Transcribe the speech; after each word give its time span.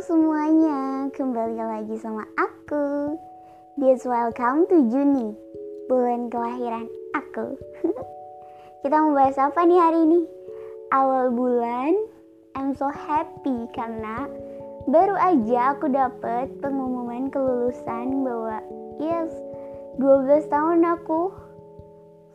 semuanya, 0.00 1.12
kembali 1.12 1.60
lagi 1.60 1.92
sama 2.00 2.24
aku. 2.40 3.20
This 3.76 4.08
welcome 4.08 4.64
to 4.72 4.88
Juni 4.88 5.36
Bulan 5.92 6.32
kelahiran 6.32 6.88
aku. 7.12 7.60
Kita 8.80 8.96
mau 8.96 9.12
bahas 9.12 9.36
apa 9.36 9.60
nih 9.60 9.76
hari 9.76 10.00
ini? 10.08 10.24
Awal 10.88 11.36
bulan 11.36 11.92
I'm 12.56 12.72
so 12.72 12.88
happy 12.88 13.68
karena 13.76 14.24
Baru 14.88 15.20
aja 15.20 15.76
aku 15.76 15.92
dapet 15.92 16.48
pengumuman 16.64 17.28
kelulusan 17.28 18.24
bahwa 18.24 18.64
Yes, 18.96 19.28
12 20.00 20.48
tahun 20.48 20.80
aku 20.96 21.28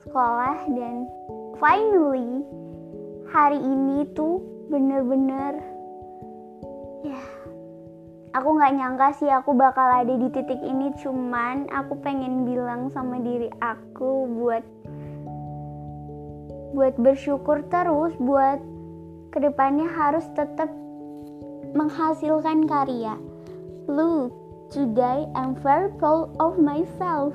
sekolah 0.06 0.70
dan 0.70 1.10
finally 1.58 2.46
hari 3.34 3.58
ini 3.58 4.06
tuh 4.14 4.38
bener-bener 4.70 5.75
aku 8.46 8.62
nggak 8.62 8.78
nyangka 8.78 9.10
sih 9.18 9.26
aku 9.26 9.58
bakal 9.58 9.90
ada 9.90 10.14
di 10.22 10.30
titik 10.30 10.62
ini 10.62 10.94
cuman 11.02 11.66
aku 11.74 11.98
pengen 12.06 12.46
bilang 12.46 12.94
sama 12.94 13.18
diri 13.18 13.50
aku 13.58 14.30
buat 14.38 14.62
buat 16.78 16.94
bersyukur 17.02 17.66
terus 17.74 18.14
buat 18.22 18.62
ke 19.34 19.42
depannya 19.42 19.90
harus 19.90 20.30
tetap 20.38 20.70
menghasilkan 21.74 22.70
karya. 22.70 23.18
Look 23.90 24.38
today 24.70 25.26
I'm 25.34 25.58
very 25.66 25.90
proud 25.98 26.38
of 26.38 26.62
myself. 26.62 27.34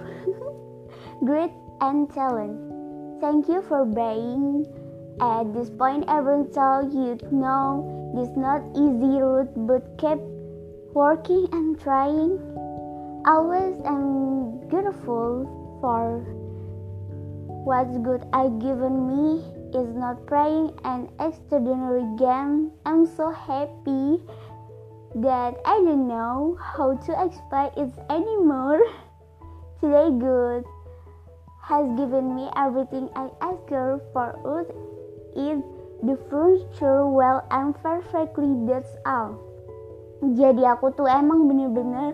Great 1.27 1.51
and 1.82 2.06
talent. 2.15 2.54
Thank 3.18 3.51
you 3.51 3.66
for 3.66 3.82
being 3.82 4.62
at 5.18 5.51
this 5.59 5.74
point. 5.74 6.06
I 6.06 6.23
will 6.23 6.46
tell 6.54 6.87
you 6.87 7.18
know 7.34 7.82
this 8.15 8.30
not 8.38 8.62
easy 8.79 9.18
route 9.18 9.51
but 9.66 9.82
keep 9.99 10.23
working 10.95 11.46
and 11.52 11.80
trying. 11.80 12.38
Always 13.27 13.77
am 13.85 14.69
grateful 14.69 15.46
for 15.80 16.24
what's 17.65 17.96
good 17.99 18.27
I 18.33 18.49
given 18.59 19.07
me 19.07 19.45
is 19.79 19.95
not 19.95 20.27
praying 20.27 20.73
an 20.85 21.09
extraordinary 21.21 22.05
game. 22.18 22.73
I'm 22.85 23.07
so 23.07 23.30
happy 23.30 24.18
that 25.15 25.55
I 25.65 25.77
don't 25.85 26.09
know 26.09 26.59
how 26.61 26.96
to 26.96 27.24
explain 27.24 27.71
it 27.77 27.93
anymore. 28.11 28.80
Today 29.80 30.11
good 30.18 30.65
has 31.63 31.87
given 31.96 32.35
me 32.35 32.49
everything 32.57 33.09
I 33.15 33.30
asked 33.41 33.71
her 33.71 34.01
for 34.13 34.66
is 35.37 35.63
the 36.02 36.18
future 36.29 37.07
well 37.07 37.46
and 37.51 37.74
perfectly 37.80 38.66
that's 38.66 38.91
all 39.07 39.49
jadi 40.21 40.76
aku 40.76 40.93
tuh 40.93 41.09
emang 41.09 41.49
bener-bener 41.49 42.13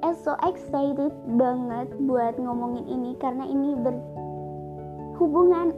eh, 0.00 0.16
so 0.24 0.32
excited 0.40 1.12
banget 1.36 1.92
buat 2.08 2.40
ngomongin 2.40 2.88
ini 2.88 3.12
karena 3.20 3.44
ini 3.44 3.76
berhubungan 3.76 5.76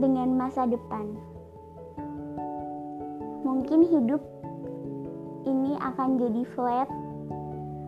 dengan 0.00 0.32
masa 0.32 0.64
depan. 0.64 1.12
Mungkin 3.44 3.84
hidup 3.84 4.24
ini 5.44 5.76
akan 5.76 6.18
jadi 6.18 6.42
flat. 6.56 6.88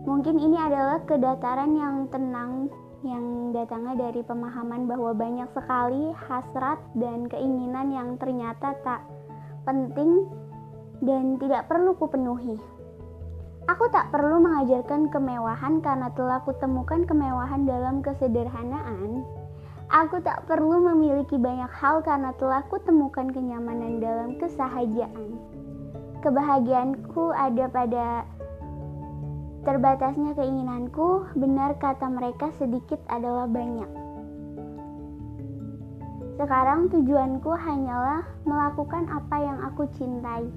Mungkin 0.04 0.36
ini 0.36 0.60
adalah 0.60 1.00
kedataran 1.08 1.72
yang 1.72 2.04
tenang 2.12 2.68
yang 3.06 3.54
datangnya 3.54 4.10
dari 4.10 4.26
pemahaman 4.26 4.90
bahwa 4.90 5.14
banyak 5.14 5.46
sekali 5.54 6.10
hasrat 6.18 6.82
dan 6.98 7.30
keinginan 7.30 7.94
yang 7.94 8.18
ternyata 8.18 8.74
tak 8.82 9.06
penting 9.62 10.26
dan 11.04 11.38
tidak 11.38 11.66
perlu 11.70 11.94
kupenuhi. 11.94 12.58
Aku 13.68 13.84
tak 13.92 14.08
perlu 14.08 14.40
mengajarkan 14.40 15.12
kemewahan 15.12 15.84
karena 15.84 16.08
telah 16.16 16.40
kutemukan 16.42 17.04
kemewahan 17.04 17.68
dalam 17.68 18.00
kesederhanaan. 18.00 19.22
Aku 19.88 20.20
tak 20.24 20.48
perlu 20.48 20.88
memiliki 20.88 21.36
banyak 21.36 21.68
hal 21.72 22.00
karena 22.00 22.32
telah 22.36 22.64
kutemukan 22.72 23.28
kenyamanan 23.28 24.00
dalam 24.00 24.40
kesahajaan. 24.40 25.36
Kebahagiaanku 26.24 27.30
ada 27.32 27.68
pada 27.68 28.06
Terbatasnya 29.68 30.32
keinginanku, 30.32 31.28
benar 31.36 31.76
kata 31.76 32.08
mereka 32.08 32.48
sedikit 32.56 32.96
adalah 33.04 33.44
banyak. 33.44 33.90
Sekarang 36.40 36.88
tujuanku 36.88 37.52
hanyalah 37.52 38.24
melakukan 38.48 39.10
apa 39.12 39.36
yang 39.36 39.58
aku 39.68 39.84
cintai, 39.92 40.48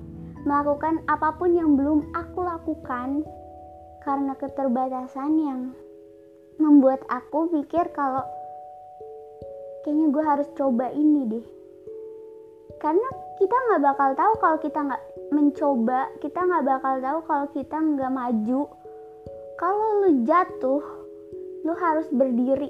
melakukan 0.44 1.06
apa 1.06 1.38
pun 1.38 1.54
yang 1.54 1.78
belum 1.78 2.12
aku 2.18 2.42
lakukan 2.42 3.26
karena 4.02 4.34
keterbatasan 4.34 5.32
yang 5.38 5.62
membuat 6.58 7.02
aku 7.10 7.50
pikir 7.54 7.90
kalau 7.94 8.26
kayaknya 9.82 10.08
gue 10.14 10.24
harus 10.24 10.50
coba 10.58 10.90
ini 10.94 11.22
deh. 11.30 11.46
Karena 12.82 13.10
kita 13.38 13.54
nggak 13.54 13.82
bakal 13.86 14.10
tahu 14.18 14.34
kalau 14.42 14.58
kita 14.58 14.80
nggak 14.82 15.04
mencoba, 15.34 16.00
kita 16.22 16.40
nggak 16.42 16.66
bakal 16.66 16.96
tahu 16.98 17.20
kalau 17.26 17.46
kita 17.54 17.78
nggak 17.78 18.12
maju, 18.14 18.62
kalau 19.58 19.88
lu 20.06 20.26
jatuh 20.26 20.82
lu 21.62 21.74
harus 21.78 22.10
berdiri. 22.10 22.70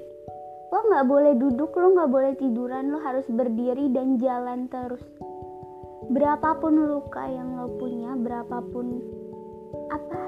Lo 0.72 0.88
nggak 0.88 1.04
boleh 1.04 1.32
duduk 1.36 1.72
lo 1.76 1.92
nggak 1.96 2.10
boleh 2.12 2.32
tiduran 2.36 2.92
lo 2.92 3.00
harus 3.00 3.24
berdiri 3.28 3.92
dan 3.92 4.16
jalan 4.16 4.68
terus 4.72 5.04
berapapun 6.10 6.88
luka 6.88 7.22
yang 7.28 7.54
lo 7.54 7.70
punya 7.78 8.16
berapapun 8.18 8.98
apa 9.92 10.22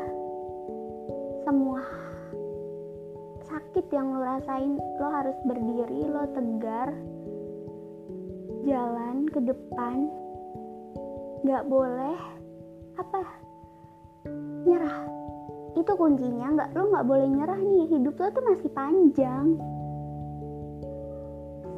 semua 1.43 1.83
sakit 3.49 3.87
yang 3.91 4.15
lo 4.15 4.23
rasain 4.23 4.79
lo 4.79 5.09
harus 5.11 5.37
berdiri 5.49 6.07
lo 6.07 6.31
tegar 6.31 6.95
jalan 8.65 9.29
ke 9.29 9.41
depan. 9.45 10.09
Nggak 11.45 11.65
boleh 11.69 12.19
apa 12.97 13.21
nyerah. 14.65 15.05
Itu 15.77 15.93
kuncinya. 15.95 16.56
Nggak 16.56 16.71
lo 16.73 16.83
nggak 16.89 17.06
boleh 17.06 17.29
nyerah 17.29 17.61
nih. 17.61 17.85
Hidup 17.93 18.17
lo 18.17 18.27
tuh 18.33 18.45
masih 18.49 18.71
panjang 18.73 19.61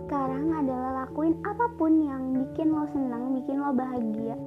sekarang 0.06 0.54
adalah 0.54 1.02
lakuin 1.02 1.34
apa 1.42 1.66
pun 1.74 1.98
yang 1.98 2.30
bikin 2.30 2.70
lo 2.70 2.86
senang 2.94 3.34
bikin 3.34 3.58
lo 3.58 3.74
bahagia. 3.74 4.38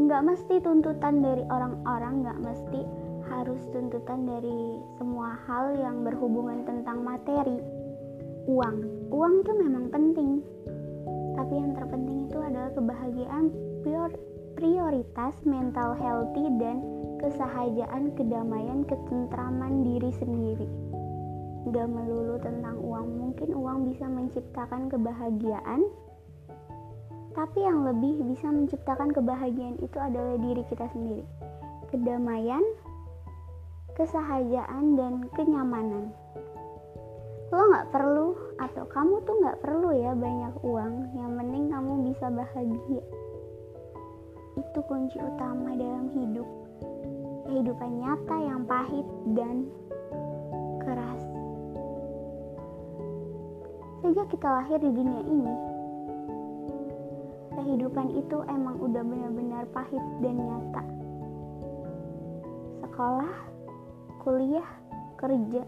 Nggak 0.00 0.22
mesti 0.32 0.64
tuntutan 0.64 1.20
dari 1.20 1.44
orang-orang 1.44 2.24
nggak 2.24 2.40
mesti 2.40 2.80
harus 3.28 3.60
tuntutan 3.68 4.24
dari 4.24 4.80
semua 4.96 5.36
hal 5.44 5.76
yang 5.76 6.00
berhubungan 6.08 6.64
tentang 6.64 7.04
materi. 7.04 7.60
Uang. 8.48 8.80
Uang 9.12 9.44
itu 9.44 9.52
memang 9.52 9.92
penting. 9.92 10.40
Tapi 11.36 11.52
yang 11.52 11.76
terpenting 11.76 12.32
itu 12.32 12.40
adalah 12.40 12.72
kebahagiaan 12.72 13.52
prioritas 14.56 15.36
mental 15.44 15.92
healthy 16.00 16.48
dan 16.56 16.80
kesahajaan, 17.20 18.16
kedamaian, 18.16 18.88
ketentraman 18.88 19.84
diri 19.84 20.08
sendiri. 20.16 20.68
Gak 21.68 21.88
melulu 21.92 22.40
tentang 22.40 22.80
uang, 22.80 23.08
mungkin 23.20 23.52
uang 23.52 23.92
bisa 23.92 24.08
menciptakan 24.08 24.88
kebahagiaan, 24.88 25.84
tapi 27.36 27.62
yang 27.62 27.84
lebih 27.84 28.16
bisa 28.32 28.48
menciptakan 28.48 29.12
kebahagiaan 29.12 29.76
itu 29.78 29.98
adalah 30.00 30.40
diri 30.40 30.64
kita 30.72 30.88
sendiri. 30.90 31.22
Kedamaian, 31.92 32.64
kesahajaan, 33.92 34.96
dan 34.96 35.28
kenyamanan. 35.36 36.10
Lo 37.52 37.60
gak 37.76 37.92
perlu, 37.92 38.34
atau 38.56 38.88
kamu 38.88 39.20
tuh 39.28 39.36
gak 39.44 39.60
perlu 39.60 39.92
ya 39.92 40.16
banyak 40.16 40.54
uang, 40.64 40.94
yang 41.12 41.30
penting 41.36 41.64
kamu 41.68 41.92
bisa 42.08 42.26
bahagia. 42.32 43.04
Itu 44.56 44.80
kunci 44.88 45.20
utama 45.20 45.76
dalam 45.76 46.08
hidup 46.16 46.48
kehidupan 47.50 47.90
nyata 47.98 48.36
yang 48.38 48.62
pahit 48.66 49.06
dan 49.34 49.66
Sejak 54.10 54.26
kita 54.26 54.50
lahir 54.50 54.82
di 54.82 54.90
dunia 54.90 55.22
ini, 55.22 55.54
kehidupan 57.54 58.10
itu 58.18 58.42
emang 58.50 58.82
udah 58.82 59.06
benar-benar 59.06 59.62
pahit 59.70 60.02
dan 60.18 60.34
nyata. 60.34 60.82
Sekolah, 62.82 63.30
kuliah, 64.26 64.66
kerja, 65.14 65.62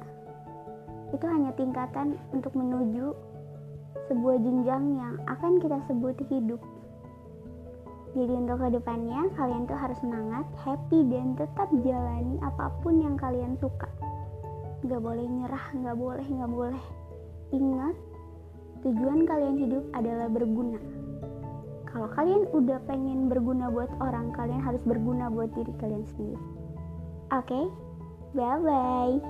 itu 1.14 1.22
hanya 1.30 1.54
tingkatan 1.54 2.18
untuk 2.34 2.50
menuju 2.58 3.14
sebuah 4.10 4.42
jenjang 4.42 4.90
yang 4.90 5.14
akan 5.30 5.62
kita 5.62 5.78
sebut 5.86 6.18
hidup. 6.26 6.58
Jadi 8.18 8.32
untuk 8.42 8.58
ke 8.58 8.74
depannya 8.74 9.30
kalian 9.38 9.70
tuh 9.70 9.78
harus 9.78 10.02
semangat, 10.02 10.50
happy 10.66 11.06
dan 11.14 11.38
tetap 11.38 11.70
jalani 11.86 12.42
apa 12.42 12.74
pun 12.82 13.06
yang 13.06 13.14
kalian 13.14 13.54
suka. 13.62 13.86
Gak 14.82 14.98
boleh 14.98 15.30
nyerah, 15.30 15.70
gak 15.78 15.94
boleh, 15.94 16.26
gak 16.26 16.50
boleh. 16.50 16.84
Ingat, 17.54 17.94
Tujuan 18.82 19.22
kalian 19.30 19.62
hidup 19.62 19.84
adalah 19.94 20.26
berguna. 20.26 20.82
Kalau 21.86 22.08
kalian 22.18 22.50
udah 22.50 22.82
pengen 22.90 23.30
berguna 23.30 23.70
buat 23.70 23.94
orang, 24.02 24.34
kalian 24.34 24.58
harus 24.58 24.82
berguna 24.82 25.30
buat 25.30 25.54
diri 25.54 25.70
kalian 25.78 26.02
sendiri. 26.10 26.40
Oke, 27.30 27.46
okay? 27.46 27.64
bye 28.34 28.58
bye. 28.58 29.22